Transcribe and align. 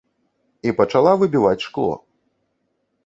І 0.69 0.71
пачала 0.79 1.13
выбіваць 1.25 1.65
шкло. 1.67 1.93